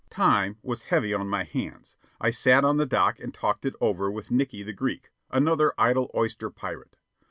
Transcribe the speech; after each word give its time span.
Time 0.09 0.57
was 0.63 0.87
heavy 0.89 1.13
on 1.13 1.27
my 1.29 1.43
hands. 1.43 1.95
I 2.19 2.31
sat 2.31 2.65
on 2.65 2.77
the 2.77 2.87
dock 2.87 3.19
and 3.19 3.31
talked 3.31 3.65
it 3.67 3.75
over 3.79 4.09
with 4.09 4.31
Nickey 4.31 4.63
the 4.63 4.73
Greek, 4.73 5.11
another 5.29 5.75
idle 5.77 6.09
oyster 6.15 6.49
pirate. 6.49 6.97